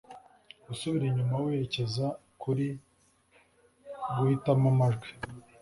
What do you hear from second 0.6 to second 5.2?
gusubira inyuma werekeza kuri guhitamo amajwi